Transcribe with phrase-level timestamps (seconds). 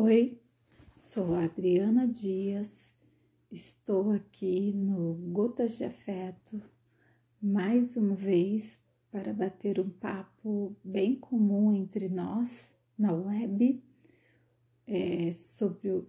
[0.00, 0.40] Oi,
[0.94, 2.94] sou Adriana Dias,
[3.50, 6.62] estou aqui no Gotas de Afeto
[7.42, 8.80] mais uma vez
[9.10, 13.82] para bater um papo bem comum entre nós na web
[14.86, 16.06] é, sobre o.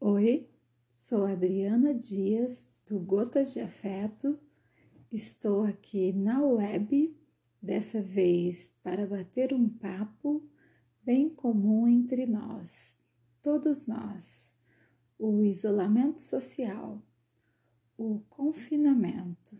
[0.00, 0.48] Oi,
[0.92, 4.36] sou Adriana Dias do Gotas de Afeto,
[5.12, 7.16] estou aqui na web
[7.62, 10.44] dessa vez para bater um papo
[11.06, 12.96] bem comum entre nós,
[13.40, 14.50] todos nós,
[15.16, 17.00] o isolamento social,
[17.96, 19.56] o confinamento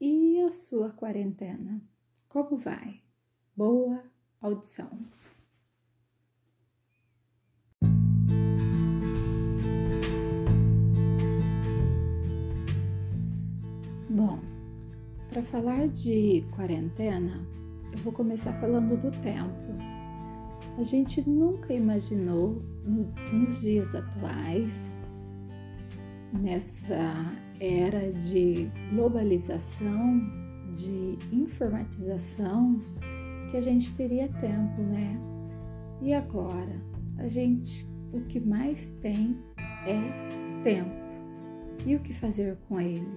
[0.00, 1.82] e a sua quarentena.
[2.30, 3.02] Como vai?
[3.54, 4.02] Boa
[4.40, 4.88] audição.
[14.08, 14.40] Bom,
[15.28, 17.46] para falar de quarentena,
[17.92, 19.87] eu vou começar falando do tempo
[20.78, 24.80] a gente nunca imaginou no, nos dias atuais,
[26.32, 30.20] nessa era de globalização,
[30.70, 32.80] de informatização,
[33.50, 35.18] que a gente teria tempo, né?
[36.00, 36.80] E agora?
[37.16, 39.36] A gente, o que mais tem
[39.84, 40.94] é tempo.
[41.84, 43.08] E o que fazer com ele?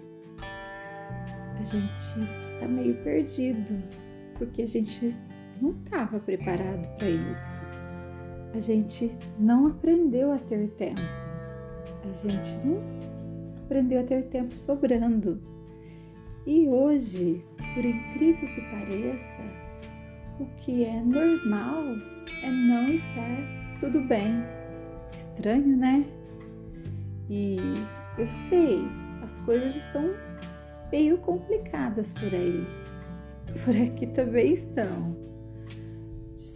[1.59, 2.27] A gente
[2.59, 3.83] tá meio perdido,
[4.39, 5.15] porque a gente
[5.61, 7.63] não estava preparado para isso.
[8.53, 11.01] A gente não aprendeu a ter tempo.
[12.03, 12.81] A gente não
[13.63, 15.41] aprendeu a ter tempo sobrando.
[16.45, 17.45] E hoje,
[17.75, 19.41] por incrível que pareça,
[20.39, 21.83] o que é normal
[22.43, 24.43] é não estar tudo bem.
[25.15, 26.03] Estranho, né?
[27.29, 27.57] E
[28.17, 28.81] eu sei,
[29.21, 30.13] as coisas estão
[30.91, 32.65] meio complicadas por aí.
[33.65, 35.30] Por aqui também estão.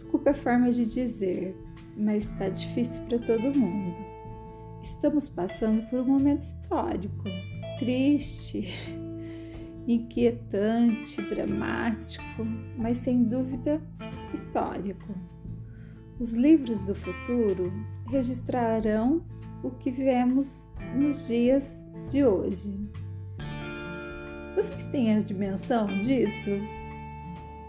[0.06, 1.56] Desculpe a forma de dizer,
[1.96, 3.96] mas está difícil para todo mundo.
[4.80, 7.24] Estamos passando por um momento histórico,
[7.80, 8.68] triste,
[9.84, 12.44] inquietante, dramático,
[12.78, 13.82] mas sem dúvida
[14.32, 15.12] histórico.
[16.20, 17.72] Os livros do futuro
[18.08, 19.24] registrarão
[19.60, 22.72] o que vivemos nos dias de hoje.
[24.54, 26.75] Vocês têm a dimensão disso?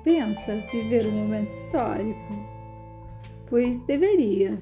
[0.08, 2.34] Pensa viver um momento histórico?
[3.50, 4.58] Pois deveria.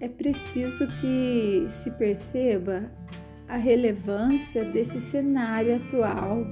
[0.00, 2.90] É preciso que se perceba
[3.46, 6.44] a relevância desse cenário atual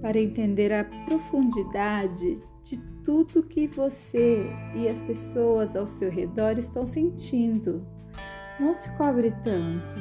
[0.00, 6.86] para entender a profundidade de tudo que você e as pessoas ao seu redor estão
[6.86, 7.86] sentindo.
[8.58, 9.98] Não se cobre tanto.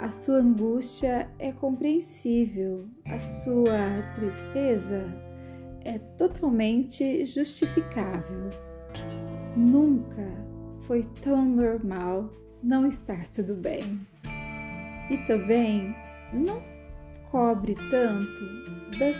[0.00, 5.24] A sua angústia é compreensível, a sua tristeza
[5.86, 8.50] é totalmente justificável.
[9.56, 10.26] Nunca
[10.80, 12.30] foi tão normal
[12.62, 14.00] não estar tudo bem.
[15.08, 15.94] E também
[16.32, 16.60] não
[17.30, 19.16] cobre tanto das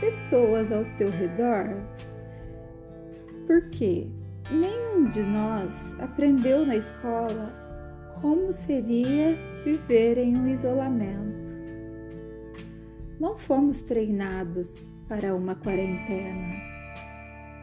[0.00, 1.68] pessoas ao seu redor,
[3.46, 4.08] porque
[4.50, 7.52] nenhum de nós aprendeu na escola
[8.20, 11.56] como seria viver em um isolamento.
[13.20, 16.54] Não fomos treinados para uma quarentena.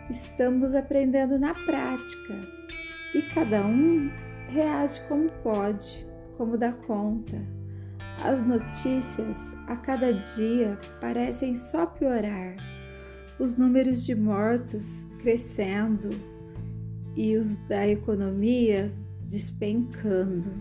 [0.09, 2.33] Estamos aprendendo na prática
[3.13, 4.09] e cada um
[4.50, 6.06] reage como pode,
[6.38, 7.39] como dá conta.
[8.23, 12.56] As notícias a cada dia parecem só piorar.
[13.38, 16.09] Os números de mortos crescendo
[17.16, 18.91] e os da economia
[19.22, 20.51] despencando.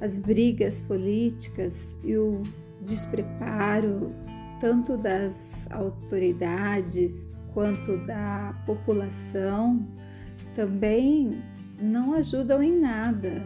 [0.00, 2.42] As brigas políticas e o
[2.80, 4.14] despreparo
[4.60, 9.86] tanto das autoridades quanto da população
[10.54, 11.30] também
[11.80, 13.42] não ajudam em nada.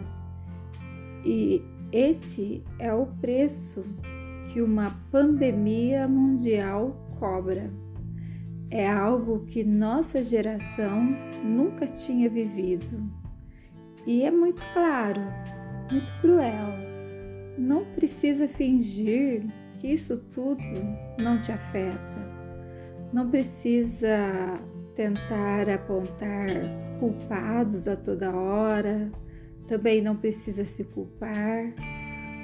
[1.24, 3.84] E esse é o preço
[4.52, 7.70] que uma pandemia mundial cobra.
[8.70, 11.08] É algo que nossa geração
[11.42, 13.10] nunca tinha vivido.
[14.06, 15.22] E é muito claro,
[15.90, 16.72] muito cruel.
[17.56, 19.46] Não precisa fingir
[19.78, 20.62] que isso tudo
[21.18, 22.16] não te afeta.
[23.12, 24.18] Não precisa
[24.94, 26.48] tentar apontar
[26.98, 29.10] culpados a toda hora,
[29.66, 31.72] também não precisa se culpar.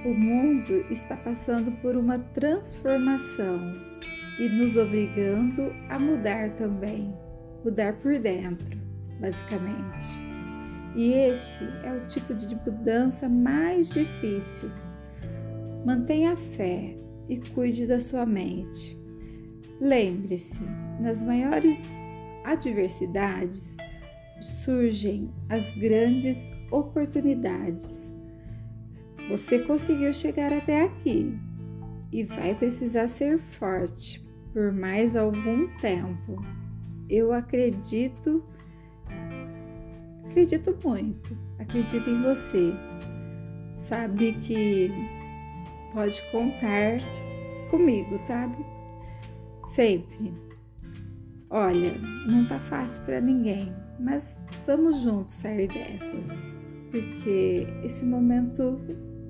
[0.05, 3.59] O mundo está passando por uma transformação
[4.39, 7.15] e nos obrigando a mudar também,
[7.65, 8.79] mudar por dentro,
[9.21, 10.25] basicamente.
[10.95, 14.71] E esse é o tipo de mudança mais difícil.
[15.85, 16.97] Mantenha a fé,
[17.29, 18.99] e cuide da sua mente.
[19.81, 20.63] Lembre-se,
[21.01, 21.91] nas maiores
[22.45, 23.77] adversidades,
[24.41, 28.13] surgem as grandes oportunidades.
[29.29, 31.37] Você conseguiu chegar até aqui
[32.13, 36.45] e vai precisar ser forte por mais algum tempo.
[37.09, 38.45] Eu acredito,
[40.27, 42.73] acredito muito, acredito em você.
[43.79, 44.91] Sabe que
[45.95, 46.99] pode contar
[47.71, 48.57] comigo, sabe?
[49.69, 50.35] Sempre.
[51.49, 51.97] Olha,
[52.27, 56.29] não tá fácil para ninguém, mas vamos juntos sair dessas,
[56.91, 58.81] porque esse momento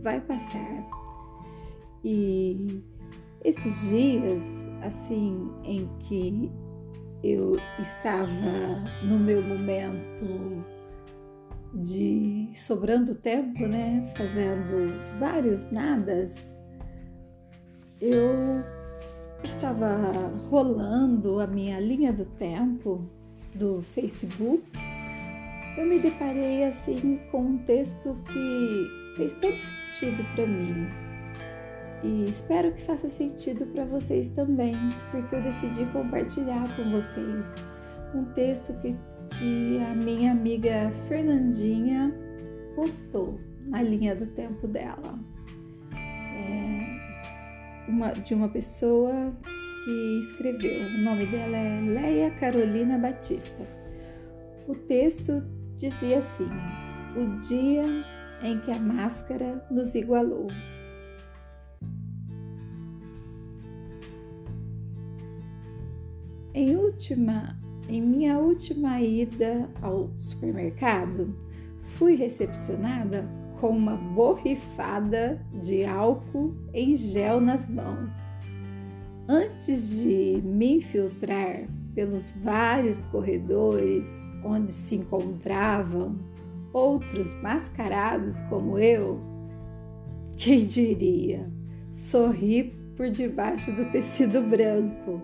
[0.02, 0.82] vai passar.
[2.02, 2.82] E
[3.44, 4.42] esses dias,
[4.82, 6.50] assim, em que
[7.22, 8.34] eu estava
[9.02, 10.64] no meu momento
[11.74, 16.53] de sobrando tempo, né, fazendo vários nadas,
[18.00, 18.64] eu
[19.42, 23.04] estava rolando a minha linha do tempo
[23.54, 24.62] do Facebook,
[25.76, 30.88] eu me deparei assim com um texto que fez todo sentido para mim.
[32.02, 34.74] E espero que faça sentido para vocês também,
[35.10, 37.54] porque eu decidi compartilhar com vocês
[38.14, 38.90] um texto que,
[39.38, 42.14] que a minha amiga Fernandinha
[42.74, 45.18] postou na linha do tempo dela.
[47.86, 49.32] Uma, de uma pessoa
[49.84, 50.86] que escreveu.
[50.86, 53.66] O nome dela é Leia Carolina Batista.
[54.66, 55.42] O texto
[55.76, 56.48] dizia assim:
[57.16, 57.84] O dia
[58.42, 60.48] em que a máscara nos igualou.
[66.54, 67.58] Em última,
[67.88, 71.34] em minha última ida ao supermercado,
[71.82, 73.28] fui recepcionada
[73.64, 78.12] com uma borrifada de álcool em gel nas mãos.
[79.26, 84.06] Antes de me infiltrar pelos vários corredores
[84.44, 86.18] onde se encontravam
[86.74, 89.18] outros mascarados como eu,
[90.36, 91.50] quem diria,
[91.90, 95.22] sorri por debaixo do tecido branco.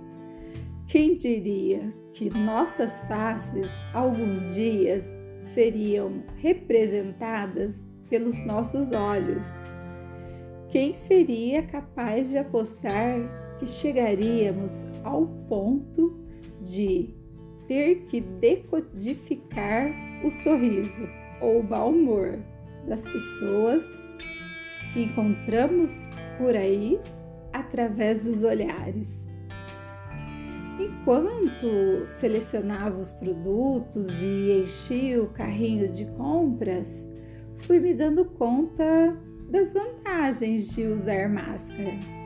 [0.86, 4.98] Quem diria que nossas faces algum dia
[5.52, 9.46] seriam representadas pelos nossos olhos?
[10.68, 16.18] Quem seria capaz de apostar que chegaríamos ao ponto
[16.60, 17.14] de
[17.66, 19.90] ter que decodificar
[20.24, 21.08] o sorriso
[21.40, 22.38] ou o mau humor
[22.86, 23.84] das pessoas
[24.92, 25.90] que encontramos
[26.38, 26.98] por aí
[27.52, 29.26] através dos olhares.
[30.78, 37.06] Enquanto selecionava os produtos e enchia o carrinho de compras,
[37.62, 39.16] fui me dando conta
[39.48, 42.20] das vantagens de usar máscara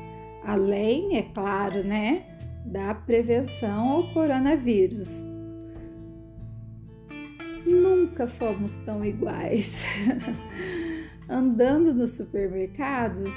[0.45, 2.25] além, é claro, né,
[2.65, 5.25] da prevenção ao coronavírus.
[7.67, 9.85] Nunca fomos tão iguais.
[11.29, 13.33] Andando nos supermercados,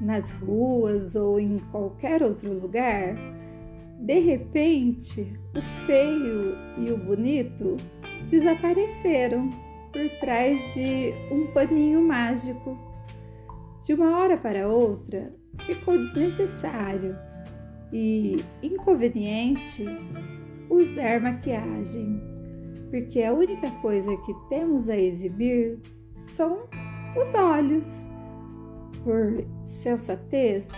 [0.00, 3.16] nas ruas ou em qualquer outro lugar,
[3.98, 7.76] de repente o feio e o bonito
[8.30, 9.50] desapareceram
[9.92, 12.76] por trás de um paninho mágico.
[13.82, 17.16] De uma hora para outra, ficou desnecessário
[17.92, 19.84] e inconveniente
[20.68, 22.20] usar maquiagem,
[22.90, 25.78] porque a única coisa que temos a exibir
[26.22, 26.68] são
[27.16, 28.06] os olhos.
[29.02, 30.68] Por sensatez,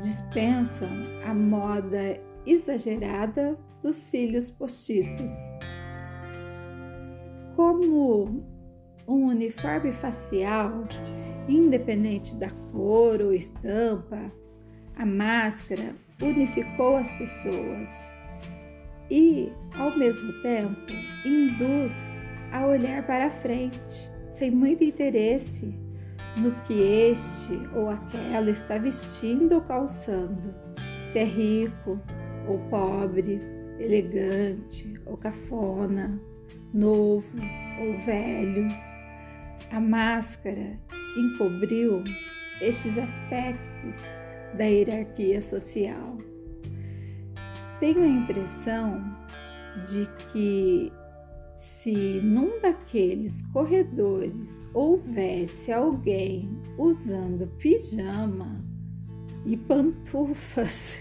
[0.00, 0.88] dispensam
[1.24, 5.30] a moda exagerada dos cílios postiços.
[7.58, 8.46] Como
[9.08, 10.84] um uniforme facial
[11.48, 14.30] independente da cor ou estampa,
[14.94, 17.88] a máscara unificou as pessoas
[19.10, 20.86] e, ao mesmo tempo,
[21.26, 22.16] induz
[22.52, 25.74] a olhar para frente, sem muito interesse
[26.36, 30.54] no que este ou aquela está vestindo ou calçando,
[31.02, 31.98] se é rico
[32.46, 33.40] ou pobre,
[33.80, 36.22] elegante ou cafona,
[36.72, 37.38] novo
[37.80, 38.68] ou velho.
[39.70, 40.78] A máscara
[41.16, 42.02] encobriu
[42.60, 44.02] estes aspectos
[44.56, 46.18] da hierarquia social.
[47.80, 49.16] Tenho a impressão
[49.84, 50.92] de que
[51.56, 58.64] se num daqueles corredores houvesse alguém usando pijama
[59.44, 60.98] e pantufas,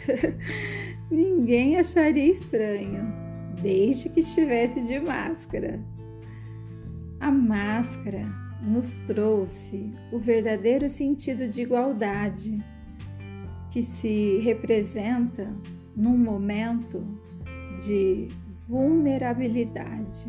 [1.09, 3.26] ninguém acharia estranho,
[3.61, 5.83] desde que estivesse de máscara.
[7.19, 8.25] A máscara
[8.61, 12.57] nos trouxe o verdadeiro sentido de igualdade
[13.71, 15.53] que se representa
[15.95, 17.03] num momento
[17.85, 18.27] de
[18.67, 20.27] vulnerabilidade,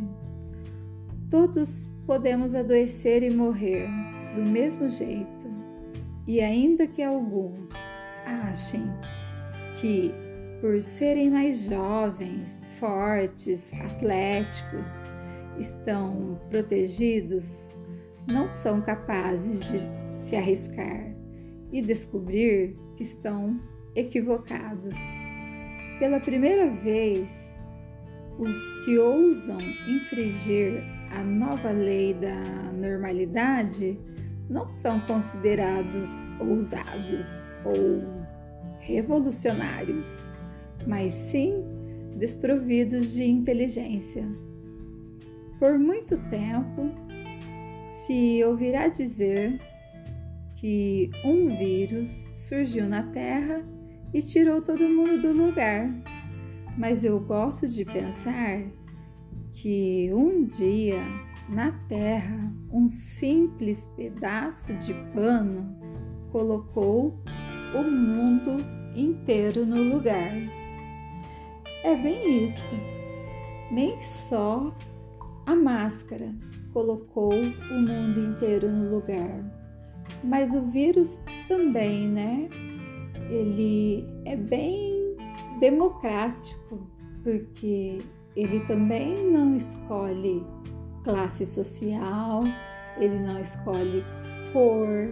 [1.31, 3.87] Todos podemos adoecer e morrer
[4.35, 5.47] do mesmo jeito,
[6.27, 7.71] e ainda que alguns
[8.25, 8.87] achem
[9.79, 10.15] que,
[10.61, 15.07] por serem mais jovens, fortes, atléticos,
[15.59, 17.69] estão protegidos,
[18.27, 21.15] não são capazes de se arriscar
[21.73, 23.61] e descobrir que estão
[23.95, 24.95] equivocados.
[25.99, 27.55] Pela primeira vez,
[28.39, 32.37] os que ousam infringir a nova lei da
[32.73, 33.99] normalidade
[34.49, 36.09] não são considerados
[36.41, 38.03] ousados ou
[38.81, 40.31] revolucionários,
[40.89, 41.63] mas sim
[42.17, 44.27] desprovidos de inteligência.
[45.59, 46.91] Por muito tempo,
[47.87, 49.61] se ouvirá dizer
[50.57, 53.63] que um vírus surgiu na Terra
[54.15, 55.89] e tirou todo mundo do lugar.
[56.77, 58.63] Mas eu gosto de pensar
[59.53, 61.03] que um dia
[61.49, 65.77] na Terra um simples pedaço de pano
[66.31, 67.21] colocou
[67.75, 68.57] o mundo
[68.95, 70.58] inteiro no lugar.
[71.85, 72.75] É bem isso.
[73.71, 74.75] Nem só
[75.47, 76.35] a máscara
[76.73, 79.45] colocou o mundo inteiro no lugar,
[80.23, 82.49] mas o vírus também, né?
[83.31, 85.17] Ele é bem
[85.61, 86.89] democrático,
[87.23, 88.01] porque
[88.37, 90.45] ele também não escolhe
[91.05, 92.45] classe social,
[92.99, 94.05] ele não escolhe
[94.53, 95.11] cor,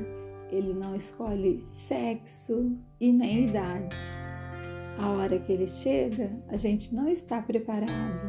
[0.51, 3.97] ele não escolhe sexo e nem idade.
[4.99, 8.25] A hora que ele chega, a gente não está preparado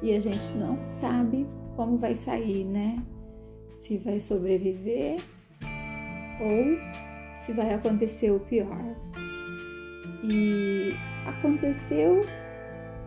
[0.00, 1.46] e a gente não sabe
[1.76, 3.02] como vai sair, né?
[3.70, 5.20] Se vai sobreviver
[6.40, 6.78] ou
[7.42, 8.96] se vai acontecer o pior.
[10.24, 10.94] E
[11.26, 12.22] aconteceu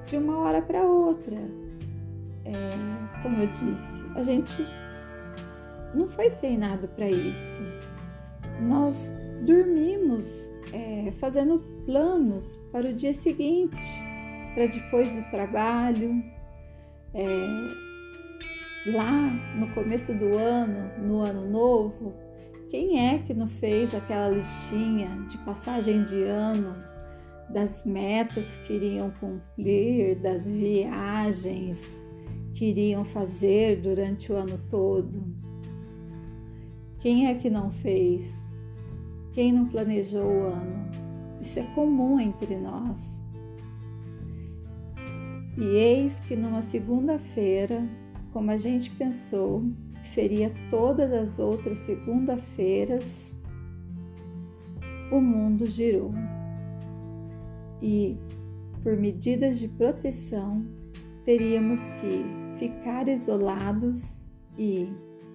[0.06, 1.38] de uma hora para outra.
[2.46, 4.66] É, como eu disse, a gente
[5.94, 7.62] não foi treinado para isso.
[8.62, 14.02] Nós dormimos é, fazendo planos para o dia seguinte,
[14.54, 16.24] para depois do trabalho.
[17.14, 17.92] É,
[18.86, 22.14] lá no começo do ano, no ano novo,
[22.70, 26.76] quem é que não fez aquela listinha de passagem de ano,
[27.50, 31.84] das metas que iriam cumprir, das viagens,
[32.54, 35.22] queriam fazer durante o ano todo?
[37.00, 38.46] Quem é que não fez?
[39.34, 40.90] Quem não planejou o ano?
[41.40, 43.22] Isso é comum entre nós.
[45.58, 47.88] E eis que numa segunda-feira,
[48.32, 49.64] como a gente pensou
[50.00, 53.38] que seria todas as outras segunda-feiras,
[55.12, 56.14] o mundo girou.
[57.82, 58.18] E,
[58.84, 60.66] por medidas de proteção,
[61.24, 62.24] teríamos que
[62.58, 64.18] ficar isolados
[64.58, 64.88] e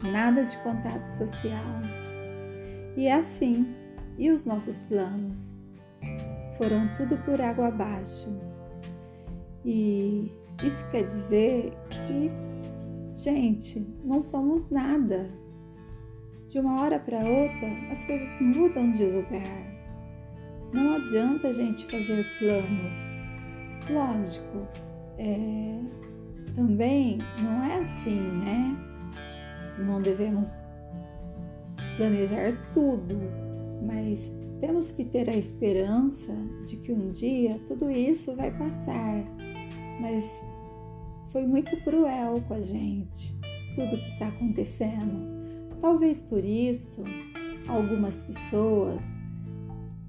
[0.02, 1.80] nada de contato social.
[2.96, 3.66] E é assim,
[4.18, 5.36] e os nossos planos?
[6.56, 8.28] Foram tudo por água abaixo.
[9.64, 10.32] E
[10.62, 12.30] isso quer dizer que,
[13.12, 15.30] gente, não somos nada.
[16.48, 19.76] De uma hora para outra, as coisas mudam de lugar.
[20.72, 22.94] Não adianta a gente fazer planos.
[23.90, 24.66] Lógico,
[25.18, 25.80] é,
[26.54, 28.76] também não é assim, né?
[29.78, 30.62] Não devemos
[31.96, 33.18] planejar tudo,
[33.86, 36.32] mas temos que ter a esperança
[36.66, 39.24] de que um dia tudo isso vai passar.
[40.00, 40.44] Mas
[41.32, 43.36] foi muito cruel com a gente,
[43.74, 45.36] tudo que está acontecendo.
[45.80, 47.04] Talvez por isso
[47.68, 49.02] algumas pessoas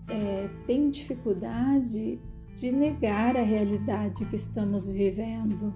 [0.07, 2.19] é, têm dificuldade
[2.55, 5.73] de negar a realidade que estamos vivendo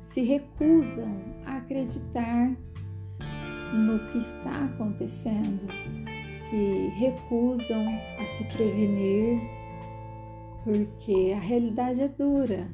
[0.00, 2.56] se recusam a acreditar
[3.72, 5.66] no que está acontecendo,
[6.30, 7.86] se recusam
[8.18, 9.40] a se prevenir,
[10.64, 12.68] porque a realidade é dura.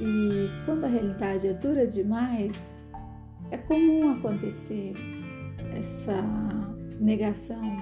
[0.00, 2.72] E quando a realidade é dura demais,
[3.50, 4.94] é comum acontecer
[5.76, 6.22] essa
[7.00, 7.78] negação,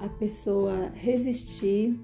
[0.00, 1.98] a pessoa resistir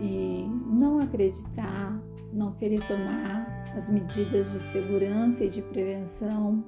[0.00, 2.00] e não acreditar,
[2.32, 6.64] não querer tomar as medidas de segurança e de prevenção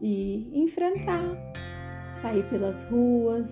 [0.00, 1.47] e enfrentar,
[2.20, 3.50] sair pelas ruas.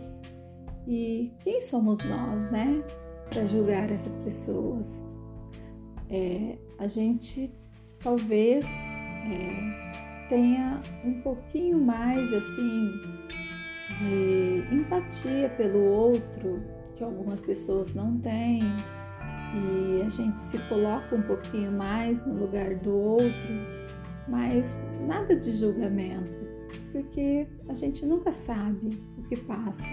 [0.86, 2.82] E quem somos nós, né,
[3.28, 5.02] para julgar essas pessoas?
[6.08, 7.52] É, a gente
[7.98, 12.92] talvez é, tenha um pouquinho mais assim
[13.98, 16.62] de empatia pelo outro
[16.94, 18.62] que algumas pessoas não têm
[19.54, 23.54] e a gente se coloca um pouquinho mais no lugar do outro,
[24.28, 26.65] mas nada de julgamentos,
[26.96, 29.90] porque a gente nunca sabe o que passa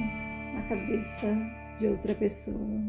[0.54, 1.36] na cabeça
[1.78, 2.82] de outra pessoa.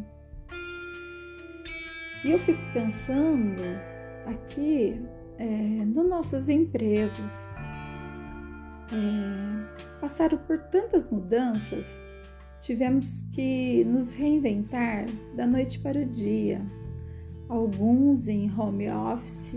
[2.24, 3.60] E eu fico pensando
[4.24, 5.02] aqui
[5.36, 5.44] é,
[5.84, 7.32] nos nossos empregos.
[8.92, 11.84] É, passaram por tantas mudanças,
[12.60, 16.64] tivemos que nos reinventar da noite para o dia.
[17.48, 19.56] Alguns em home office,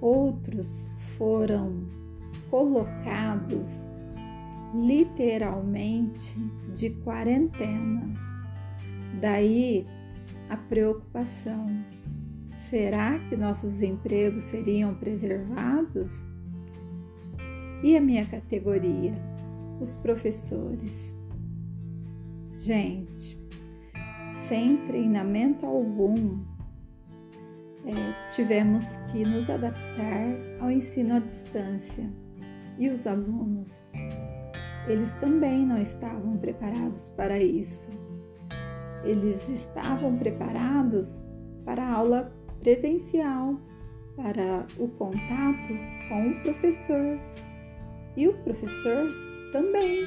[0.00, 1.95] outros foram
[2.50, 3.92] colocados
[4.74, 6.36] literalmente
[6.74, 8.14] de quarentena.
[9.20, 9.86] Daí
[10.48, 11.66] a preocupação:
[12.68, 16.34] será que nossos empregos seriam preservados?
[17.82, 19.14] E a minha categoria,
[19.80, 21.14] os professores.
[22.56, 23.38] Gente,
[24.48, 26.42] sem treinamento algum,
[27.84, 30.24] é, tivemos que nos adaptar
[30.58, 32.10] ao ensino à distância.
[32.78, 33.90] E os alunos,
[34.86, 37.90] eles também não estavam preparados para isso.
[39.04, 41.24] Eles estavam preparados
[41.64, 43.58] para a aula presencial,
[44.16, 45.72] para o contato
[46.08, 47.18] com o professor.
[48.16, 49.08] E o professor
[49.52, 50.04] também.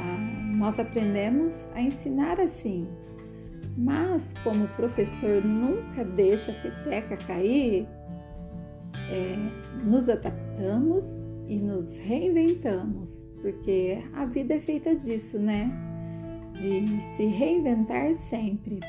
[0.00, 2.88] Ah, nós aprendemos a ensinar assim.
[3.76, 7.86] Mas, como o professor nunca deixa a peteca cair,
[9.10, 9.36] é,
[9.84, 15.70] nos adaptamos e nos reinventamos, porque a vida é feita disso, né?
[16.54, 18.80] De se reinventar sempre.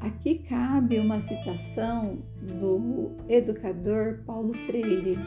[0.00, 5.18] Aqui cabe uma citação do educador Paulo Freire,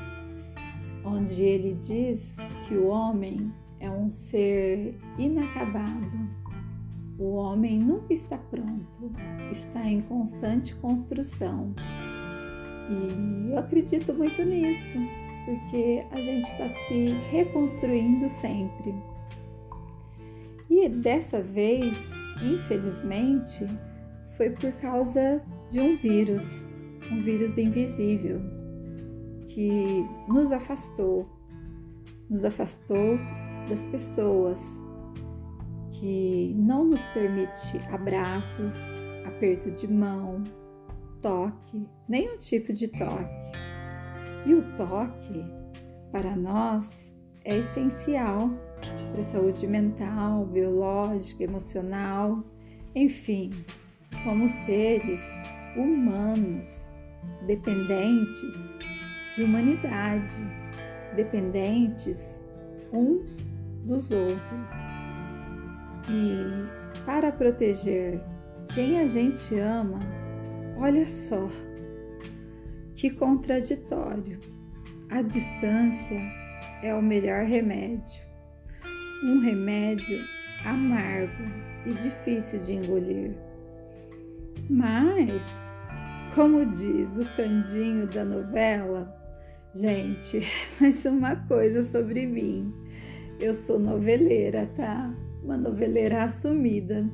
[1.03, 6.45] onde ele diz que o homem é um ser inacabado
[7.17, 9.11] o homem nunca está pronto,
[9.49, 11.73] está em constante construção.
[12.89, 14.97] E eu acredito muito nisso,
[15.45, 18.93] porque a gente está se reconstruindo sempre.
[20.69, 23.67] E dessa vez, infelizmente,
[24.35, 26.65] foi por causa de um vírus,
[27.11, 28.41] um vírus invisível,
[29.47, 31.29] que nos afastou,
[32.29, 33.17] nos afastou
[33.69, 34.59] das pessoas,
[35.91, 38.73] que não nos permite abraços,
[39.25, 40.43] aperto de mão,
[41.21, 43.64] toque, nenhum tipo de toque.
[44.45, 45.43] E o toque,
[46.11, 48.49] para nós, é essencial
[49.11, 52.43] para a saúde mental, biológica, emocional,
[52.93, 53.51] enfim,
[54.23, 55.21] somos seres
[55.75, 56.91] humanos,
[57.47, 58.75] dependentes
[59.35, 60.41] de humanidade,
[61.15, 62.43] dependentes
[62.91, 63.53] uns
[63.83, 64.71] dos outros.
[66.09, 68.21] E para proteger
[68.73, 69.99] quem a gente ama,
[70.77, 71.47] olha só
[72.95, 74.39] que contraditório.
[75.09, 76.19] A distância
[76.81, 78.23] é o melhor remédio.
[79.23, 80.19] Um remédio
[80.65, 81.43] amargo
[81.85, 83.35] e difícil de engolir.
[84.69, 85.43] Mas,
[86.33, 89.15] como diz o Candinho da novela,
[89.73, 90.41] gente,
[90.81, 92.73] mais uma coisa sobre mim.
[93.39, 95.13] Eu sou noveleira, tá?
[95.45, 97.07] uma noveleira assumida.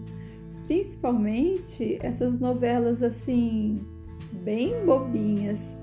[0.65, 3.85] Principalmente essas novelas assim,
[4.31, 5.79] bem bobinhas.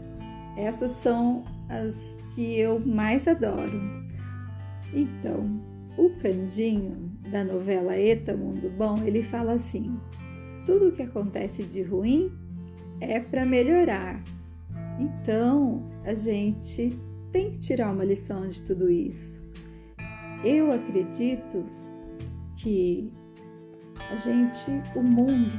[0.56, 3.80] Essas são as que eu mais adoro.
[4.92, 5.60] Então,
[5.96, 9.98] o Candinho da novela Eta Mundo Bom, ele fala assim:
[10.64, 12.32] tudo que acontece de ruim
[13.00, 14.22] é para melhorar.
[14.98, 16.96] Então, a gente
[17.30, 19.42] tem que tirar uma lição de tudo isso.
[20.42, 21.64] Eu acredito
[22.56, 23.12] que
[24.10, 25.52] a gente, o mundo,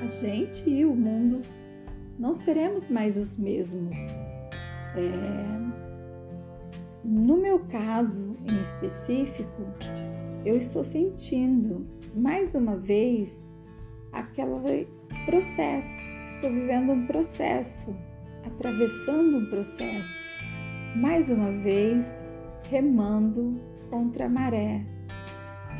[0.00, 1.42] a gente e o mundo
[2.22, 3.96] não seremos mais os mesmos.
[4.94, 5.08] É,
[7.02, 9.66] no meu caso em específico,
[10.44, 13.50] eu estou sentindo mais uma vez
[14.12, 14.86] aquele
[15.26, 16.08] processo.
[16.24, 17.92] Estou vivendo um processo,
[18.46, 20.30] atravessando um processo,
[20.94, 22.22] mais uma vez
[22.70, 24.86] remando contra a maré,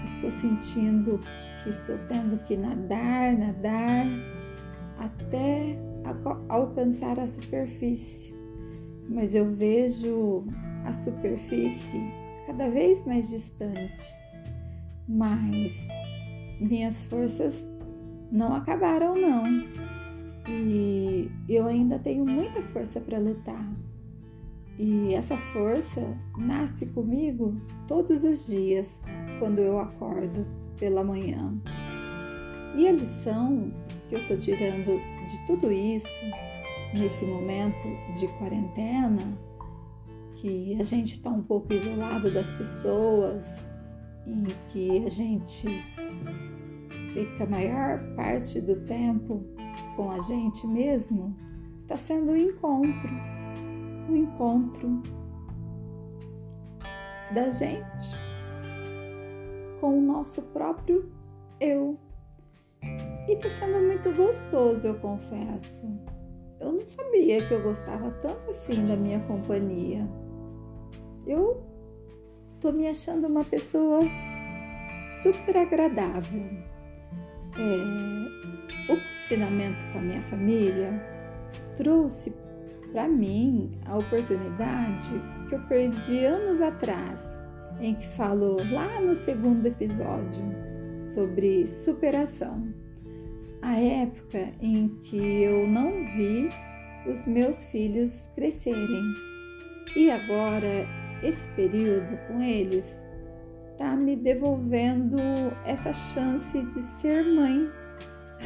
[0.04, 1.20] estou sentindo
[1.62, 4.06] que estou tendo que nadar, nadar
[4.98, 5.91] até
[6.48, 8.32] alcançar a superfície.
[9.08, 10.44] Mas eu vejo
[10.84, 12.00] a superfície
[12.46, 14.02] cada vez mais distante.
[15.08, 15.88] Mas
[16.60, 17.72] minhas forças
[18.30, 19.44] não acabaram não.
[20.48, 23.72] E eu ainda tenho muita força para lutar.
[24.78, 26.00] E essa força
[26.36, 27.54] nasce comigo
[27.86, 29.02] todos os dias,
[29.38, 30.46] quando eu acordo
[30.78, 31.54] pela manhã.
[32.76, 33.72] E a lição
[34.08, 36.20] que eu estou tirando de tudo isso,
[36.92, 37.86] nesse momento
[38.18, 39.38] de quarentena,
[40.34, 43.44] que a gente está um pouco isolado das pessoas,
[44.26, 45.68] em que a gente
[47.12, 49.44] fica a maior parte do tempo
[49.96, 51.36] com a gente mesmo,
[51.82, 53.14] está sendo o um encontro,
[54.08, 55.02] o um encontro
[57.32, 58.16] da gente
[59.80, 61.10] com o nosso próprio
[61.58, 61.98] eu.
[63.28, 65.86] E tá sendo muito gostoso, eu confesso.
[66.60, 70.06] Eu não sabia que eu gostava tanto assim da minha companhia.
[71.26, 71.62] Eu
[72.60, 74.00] tô me achando uma pessoa
[75.22, 76.42] super agradável.
[77.56, 80.92] É, o confinamento com a minha família
[81.76, 82.32] trouxe
[82.90, 85.10] para mim a oportunidade
[85.48, 87.26] que eu perdi anos atrás,
[87.80, 90.42] em que falou lá no segundo episódio
[91.00, 92.72] sobre superação.
[93.62, 96.48] A época em que eu não vi
[97.06, 99.14] os meus filhos crescerem.
[99.96, 100.86] E agora,
[101.22, 103.02] esse período com eles
[103.70, 105.16] está me devolvendo
[105.64, 107.70] essa chance de ser mãe,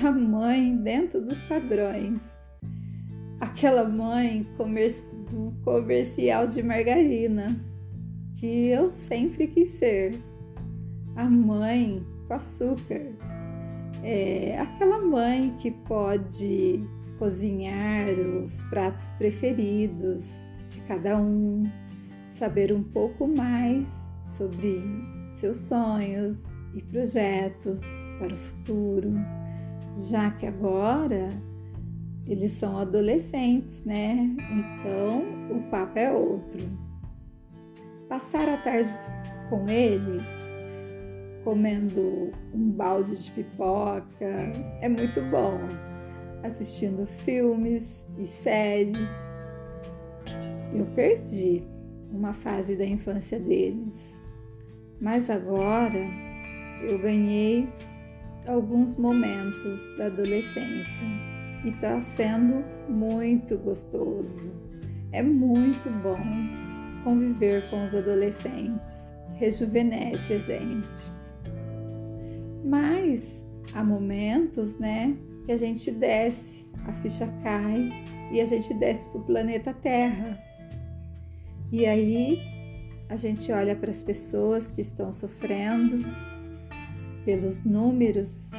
[0.04, 2.20] a mãe dentro dos padrões.
[3.40, 4.94] Aquela mãe comer
[5.30, 7.58] do comercial de margarina
[8.38, 10.18] que eu sempre quis ser.
[11.14, 13.12] A mãe com açúcar.
[14.02, 16.84] É aquela mãe que pode
[17.18, 21.64] cozinhar os pratos preferidos de cada um,
[22.30, 23.88] saber um pouco mais
[24.24, 24.82] sobre
[25.32, 27.80] seus sonhos e projetos
[28.18, 29.14] para o futuro,
[30.10, 31.30] já que agora
[32.26, 34.36] eles são adolescentes, né?
[34.50, 36.60] Então o papo é outro.
[38.08, 38.90] Passar a tarde
[39.48, 40.20] com ele
[41.46, 44.26] comendo um balde de pipoca,
[44.80, 45.60] é muito bom.
[46.42, 49.10] Assistindo filmes e séries.
[50.74, 51.62] Eu perdi
[52.10, 54.20] uma fase da infância deles,
[55.00, 56.04] mas agora
[56.82, 57.68] eu ganhei
[58.48, 61.06] alguns momentos da adolescência
[61.64, 64.52] e está sendo muito gostoso.
[65.12, 66.18] É muito bom
[67.04, 71.16] conviver com os adolescentes, rejuvenesce a gente.
[72.66, 77.90] Mas há momentos, né, que a gente desce, a ficha cai
[78.32, 80.36] e a gente desce para o planeta Terra.
[81.70, 82.40] E aí
[83.08, 86.04] a gente olha para as pessoas que estão sofrendo,
[87.24, 88.50] pelos números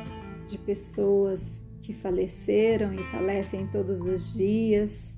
[0.47, 5.17] de pessoas que faleceram e falecem todos os dias,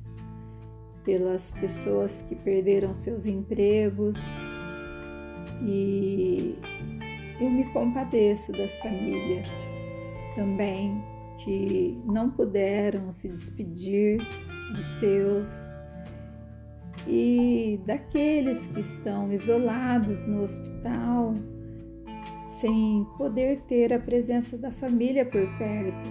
[1.03, 4.17] pelas pessoas que perderam seus empregos
[5.63, 6.57] e
[7.39, 9.47] eu me compadeço das famílias
[10.35, 11.03] também
[11.37, 14.19] que não puderam se despedir
[14.73, 15.69] dos seus
[17.07, 21.33] e daqueles que estão isolados no hospital
[22.59, 26.07] sem poder ter a presença da família por perto,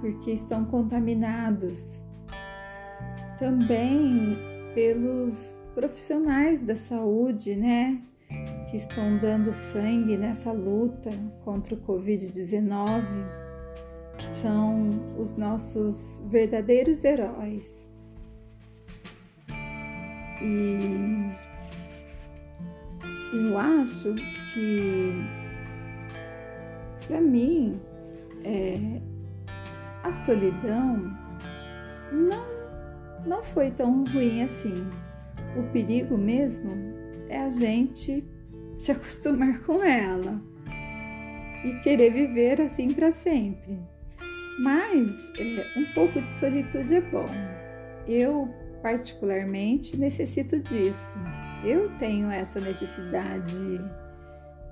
[0.00, 2.00] porque estão contaminados.
[3.38, 4.36] Também
[4.74, 8.00] pelos profissionais da saúde, né,
[8.70, 11.10] que estão dando sangue nessa luta
[11.42, 13.02] contra o Covid-19
[14.26, 17.90] são os nossos verdadeiros heróis.
[20.42, 21.30] E
[23.32, 24.14] eu acho
[24.52, 25.12] que,
[27.06, 27.80] para mim,
[28.44, 29.00] é,
[30.02, 31.16] a solidão
[32.12, 34.86] não, não foi tão ruim assim.
[35.56, 36.70] O perigo mesmo
[37.28, 38.24] é a gente
[38.78, 40.40] se acostumar com ela
[41.64, 43.78] e querer viver assim para sempre.
[44.60, 47.28] Mas é, um pouco de solitude é bom.
[48.06, 48.48] Eu,
[48.82, 51.16] particularmente, necessito disso.
[51.64, 53.60] Eu tenho essa necessidade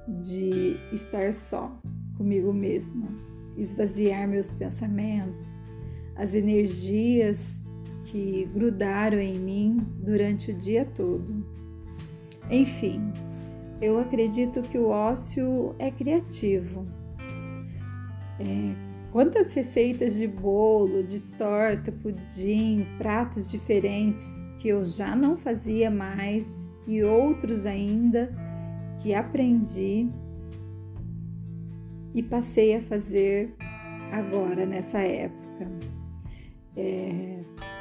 [0.08, 1.80] de estar só
[2.16, 3.08] comigo mesma,
[3.56, 5.66] esvaziar meus pensamentos,
[6.14, 7.62] as energias
[8.04, 11.44] que grudaram em mim durante o dia todo.
[12.50, 13.12] Enfim,
[13.80, 16.86] eu acredito que o ócio é criativo.
[18.38, 18.74] É,
[19.12, 24.24] quantas receitas de bolo, de torta, pudim, pratos diferentes
[24.58, 28.32] que eu já não fazia mais e outros ainda
[29.02, 30.08] que aprendi
[32.14, 33.54] e passei a fazer
[34.10, 35.70] agora nessa época.
[36.74, 37.40] É,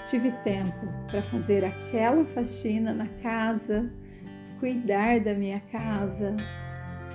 [0.09, 3.91] tive tempo para fazer aquela faxina na casa
[4.59, 6.35] cuidar da minha casa,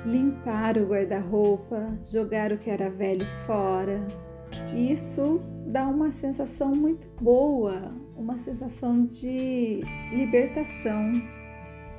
[0.05, 4.01] limpar o guarda-roupa, jogar o que era velho fora.
[4.75, 11.13] Isso dá uma sensação muito boa, uma sensação de libertação.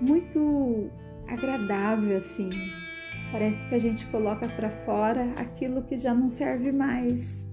[0.02, 0.90] muito
[1.28, 2.50] agradável assim.
[3.32, 7.48] Parece que a gente coloca para fora aquilo que já não serve mais.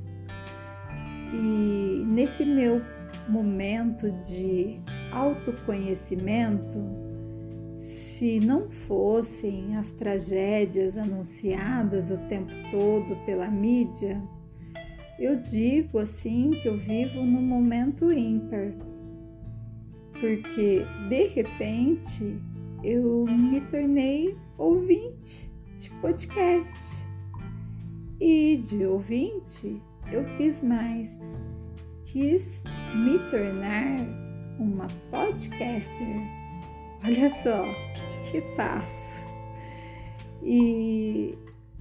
[1.33, 2.81] E nesse meu
[3.29, 4.81] momento de
[5.13, 6.79] autoconhecimento,
[7.79, 14.21] se não fossem as tragédias anunciadas o tempo todo pela mídia,
[15.19, 18.73] eu digo assim que eu vivo num momento ímpar,
[20.21, 22.37] porque de repente
[22.83, 27.07] eu me tornei ouvinte de podcast
[28.21, 31.21] e de ouvinte eu quis mais,
[32.05, 32.65] quis
[32.97, 33.97] me tornar
[34.59, 36.38] uma podcaster.
[37.05, 37.65] Olha só
[38.31, 39.27] que passo!
[40.43, 41.37] E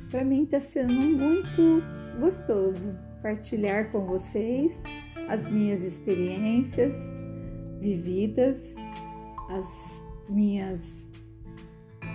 [0.10, 1.84] para mim está sendo muito
[2.20, 4.82] gostoso partilhar com vocês
[5.28, 6.96] as minhas experiências
[7.80, 8.76] vividas,
[9.50, 11.12] as minhas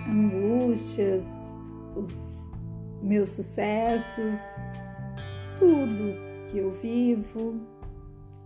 [0.07, 1.25] angústias,
[1.95, 2.61] os
[3.01, 4.37] meus sucessos,
[5.57, 6.15] tudo
[6.49, 7.61] que eu vivo,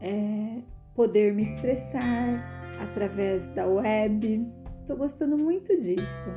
[0.02, 0.62] é,
[0.94, 4.48] poder me expressar através da web.
[4.82, 6.30] Estou gostando muito disso.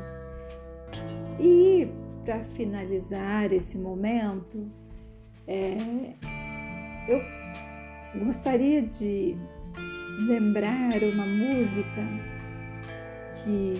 [1.38, 1.88] E
[2.24, 4.70] para finalizar esse momento,
[5.46, 5.76] é,
[7.08, 9.36] eu gostaria de
[10.26, 12.02] lembrar uma música
[13.42, 13.74] que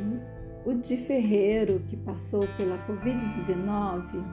[0.64, 4.24] o Di Ferreiro, que passou pela Covid-19,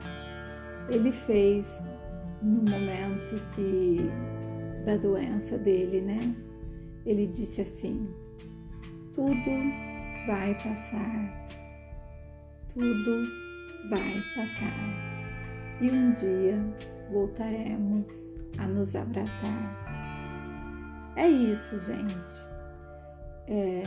[0.89, 1.81] ele fez
[2.41, 4.09] no momento que
[4.85, 6.46] da doença dele, né?
[7.07, 8.07] Ele disse assim:
[9.13, 9.49] tudo
[10.27, 11.47] vai passar,
[12.71, 13.23] tudo
[13.89, 15.07] vai passar
[15.79, 16.59] e um dia
[17.11, 18.09] voltaremos
[18.57, 19.87] a nos abraçar.
[21.15, 22.47] É isso, gente.
[23.47, 23.83] É,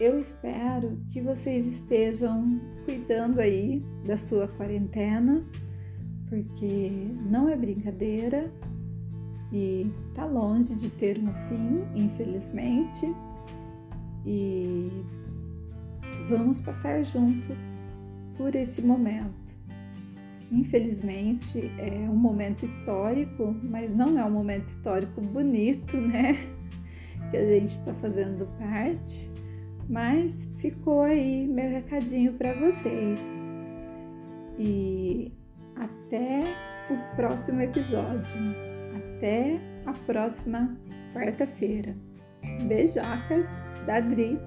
[0.00, 5.46] eu espero que vocês estejam cuidando aí da sua quarentena,
[6.28, 6.90] porque
[7.30, 8.52] não é brincadeira
[9.52, 13.14] e tá longe de ter um fim, infelizmente.
[14.26, 14.90] E
[16.28, 17.80] vamos passar juntos
[18.36, 19.56] por esse momento.
[20.50, 26.34] Infelizmente é um momento histórico, mas não é um momento histórico bonito, né?
[27.30, 29.30] Que a gente está fazendo parte,
[29.88, 33.20] mas ficou aí meu recadinho para vocês.
[34.58, 35.32] E
[35.76, 36.54] até
[36.90, 38.67] o próximo episódio.
[39.18, 40.76] Até a próxima
[41.12, 41.92] quarta-feira.
[42.68, 43.48] Beijocas
[43.84, 44.38] da Dri.